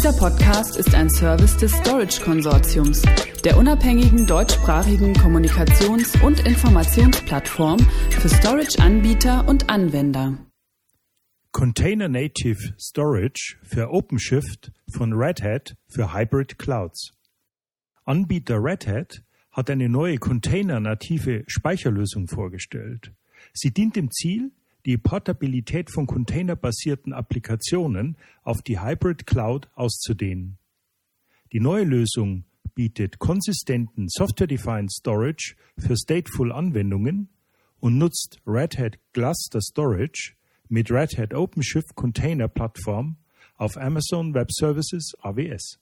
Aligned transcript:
Dieser 0.00 0.14
Podcast 0.14 0.78
ist 0.78 0.94
ein 0.94 1.10
Service 1.10 1.58
des 1.58 1.72
Storage 1.72 2.22
Konsortiums, 2.22 3.02
der 3.44 3.58
unabhängigen 3.58 4.26
deutschsprachigen 4.26 5.12
Kommunikations- 5.12 6.18
und 6.24 6.40
Informationsplattform 6.46 7.78
für 8.08 8.30
Storage-Anbieter 8.30 9.46
und 9.46 9.68
Anwender. 9.68 10.38
Container 11.52 12.08
Native 12.08 12.72
Storage 12.78 13.58
für 13.62 13.90
OpenShift 13.90 14.72
von 14.90 15.12
Red 15.12 15.42
Hat 15.42 15.76
für 15.86 16.14
Hybrid 16.14 16.58
Clouds. 16.58 17.12
Anbieter 18.06 18.56
Red 18.56 18.86
Hat 18.86 19.22
hat 19.52 19.68
eine 19.68 19.90
neue 19.90 20.16
container-native 20.16 21.44
Speicherlösung 21.46 22.26
vorgestellt. 22.26 23.12
Sie 23.52 23.70
dient 23.70 23.96
dem 23.96 24.10
Ziel, 24.10 24.50
die 24.86 24.96
Portabilität 24.98 25.90
von 25.90 26.06
containerbasierten 26.06 27.12
Applikationen 27.12 28.16
auf 28.42 28.62
die 28.62 28.80
Hybrid 28.80 29.26
Cloud 29.26 29.68
auszudehnen. 29.74 30.58
Die 31.52 31.60
neue 31.60 31.84
Lösung 31.84 32.44
bietet 32.74 33.18
konsistenten 33.18 34.08
Software-Defined 34.08 34.92
Storage 34.92 35.56
für 35.76 35.96
stateful 35.96 36.52
Anwendungen 36.52 37.28
und 37.80 37.98
nutzt 37.98 38.40
Red 38.46 38.78
Hat 38.78 38.98
Cluster 39.12 39.60
Storage 39.60 40.34
mit 40.68 40.90
Red 40.90 41.18
Hat 41.18 41.34
OpenShift 41.34 41.94
Container 41.94 42.48
Plattform 42.48 43.16
auf 43.56 43.76
Amazon 43.76 44.32
Web 44.34 44.50
Services 44.52 45.12
AWS. 45.20 45.78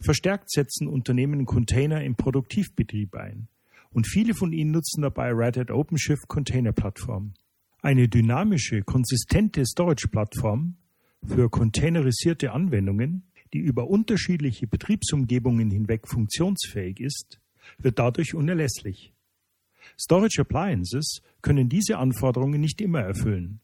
Verstärkt 0.00 0.50
setzen 0.50 0.88
Unternehmen 0.88 1.46
Container 1.46 2.02
im 2.02 2.16
Produktivbetrieb 2.16 3.14
ein 3.14 3.48
und 3.90 4.06
viele 4.06 4.34
von 4.34 4.52
ihnen 4.52 4.72
nutzen 4.72 5.02
dabei 5.02 5.30
Red 5.32 5.56
Hat 5.56 5.70
OpenShift 5.70 6.26
Container 6.28 6.72
Plattform. 6.72 7.34
Eine 7.82 8.08
dynamische, 8.08 8.82
konsistente 8.82 9.64
Storage-Plattform 9.64 10.76
für 11.24 11.48
containerisierte 11.48 12.52
Anwendungen, 12.52 13.22
die 13.54 13.58
über 13.58 13.88
unterschiedliche 13.88 14.66
Betriebsumgebungen 14.66 15.70
hinweg 15.70 16.06
funktionsfähig 16.06 17.00
ist, 17.00 17.40
wird 17.78 17.98
dadurch 17.98 18.34
unerlässlich. 18.34 19.14
Storage 19.98 20.42
Appliances 20.42 21.22
können 21.40 21.70
diese 21.70 21.96
Anforderungen 21.96 22.60
nicht 22.60 22.82
immer 22.82 23.00
erfüllen. 23.00 23.60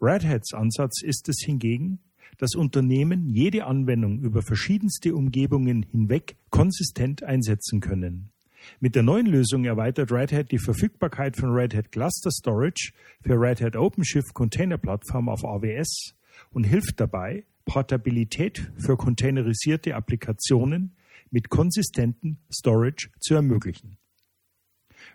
Red 0.00 0.24
Hats 0.24 0.52
Ansatz 0.52 1.00
ist 1.02 1.28
es 1.28 1.42
hingegen, 1.44 2.00
dass 2.38 2.56
Unternehmen 2.56 3.28
jede 3.28 3.66
Anwendung 3.66 4.18
über 4.18 4.42
verschiedenste 4.42 5.14
Umgebungen 5.14 5.84
hinweg 5.84 6.36
konsistent 6.50 7.22
einsetzen 7.22 7.78
können. 7.80 8.32
Mit 8.80 8.94
der 8.94 9.02
neuen 9.02 9.26
Lösung 9.26 9.64
erweitert 9.64 10.12
Red 10.12 10.32
Hat 10.32 10.50
die 10.50 10.58
Verfügbarkeit 10.58 11.36
von 11.36 11.50
Red 11.50 11.74
Hat 11.74 11.92
Cluster 11.92 12.30
Storage 12.30 12.92
für 13.22 13.34
Red 13.34 13.60
Hat 13.60 13.76
OpenShift 13.76 14.34
Container 14.34 14.78
Plattform 14.78 15.28
auf 15.28 15.44
AWS 15.44 16.14
und 16.50 16.64
hilft 16.64 17.00
dabei, 17.00 17.44
Portabilität 17.64 18.72
für 18.78 18.96
containerisierte 18.96 19.94
Applikationen 19.94 20.96
mit 21.30 21.48
konsistentem 21.48 22.38
Storage 22.52 23.10
zu 23.20 23.34
ermöglichen. 23.34 23.98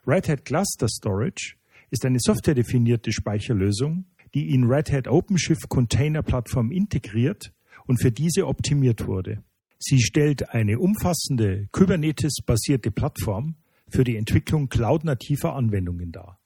Red 0.05 0.29
Hat 0.29 0.45
Cluster 0.45 0.87
Storage 0.87 1.55
ist 1.91 2.05
eine 2.05 2.19
softwaredefinierte 2.19 3.11
Speicherlösung, 3.11 4.05
die 4.33 4.53
in 4.53 4.65
Red 4.65 4.91
Hat 4.91 5.07
OpenShift 5.07 5.69
Container 5.69 6.23
Plattform 6.23 6.71
integriert 6.71 7.53
und 7.85 8.01
für 8.01 8.11
diese 8.11 8.47
optimiert 8.47 9.07
wurde. 9.07 9.43
Sie 9.79 10.01
stellt 10.01 10.49
eine 10.49 10.79
umfassende 10.79 11.67
Kubernetes-basierte 11.71 12.91
Plattform 12.91 13.55
für 13.89 14.03
die 14.03 14.17
Entwicklung 14.17 14.69
cloud-nativer 14.69 15.55
Anwendungen 15.55 16.11
dar. 16.11 16.39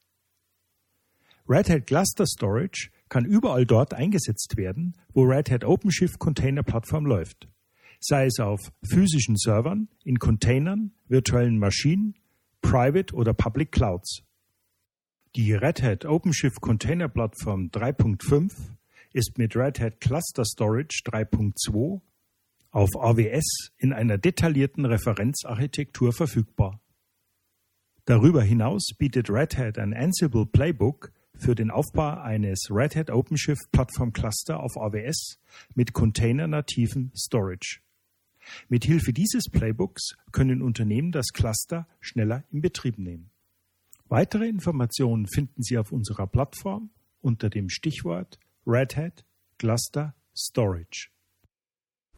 Red 1.48 1.70
Hat 1.70 1.88
Cluster 1.88 2.26
Storage 2.28 2.90
kann 3.10 3.26
überall 3.26 3.66
dort 3.66 3.94
eingesetzt 3.94 4.58
werden, 4.58 4.96
wo 5.14 5.24
Red 5.24 5.50
Hat 5.50 5.64
OpenShift 5.64 6.20
Container 6.20 6.64
Plattform 6.64 7.06
läuft, 7.06 7.48
sei 8.00 8.26
es 8.26 8.40
auf 8.40 8.60
physischen 8.84 9.36
Servern, 9.38 9.90
in 10.04 10.20
Containern, 10.20 10.92
virtuellen 11.08 11.58
Maschinen, 11.58 12.16
Private 12.62 13.14
oder 13.16 13.34
Public 13.34 13.72
Clouds. 13.72 14.24
Die 15.36 15.54
Red 15.54 15.82
Hat 15.82 16.06
OpenShift 16.06 16.62
Container 16.62 17.08
Plattform 17.08 17.70
3.5 17.74 18.52
ist 19.14 19.38
mit 19.38 19.56
Red 19.56 19.80
Hat 19.80 20.00
Cluster 20.00 20.46
Storage 20.46 21.02
3.2 21.06 22.02
auf 22.72 22.90
AWS 22.96 23.72
in 23.78 23.94
einer 23.94 24.18
detaillierten 24.18 24.86
Referenzarchitektur 24.86 26.14
verfügbar. 26.14 26.80
Darüber 28.06 28.42
hinaus 28.42 28.92
bietet 28.98 29.30
Red 29.30 29.58
Hat 29.58 29.78
ein 29.78 29.94
Ansible 29.94 30.46
Playbook 30.46 31.12
für 31.38 31.56
den 31.56 31.70
Aufbau 31.70 32.20
eines 32.22 32.68
Red 32.70 32.96
Hat 32.96 33.10
OpenShift 33.10 33.72
Plattform 33.72 34.14
Cluster 34.14 34.60
auf 34.60 34.78
AWS 34.78 35.40
mit 35.76 35.94
containernativen 35.94 37.12
Storage. 37.16 37.80
Mit 38.70 38.86
Hilfe 38.86 39.14
dieses 39.14 39.50
Playbooks 39.50 40.16
können 40.32 40.62
Unternehmen 40.62 41.12
das 41.12 41.28
Cluster 41.28 41.88
schneller 42.00 42.44
in 42.52 42.62
Betrieb 42.62 42.98
nehmen. 42.98 43.30
Weitere 44.08 44.48
Informationen 44.48 45.28
finden 45.28 45.62
Sie 45.64 45.78
auf 45.78 45.92
unserer 45.92 46.28
Plattform 46.28 46.90
unter 47.22 47.50
dem 47.50 47.70
Stichwort 47.70 48.40
Red 48.66 48.98
Hat 48.98 49.26
Cluster 49.58 50.16
Storage. 50.36 51.10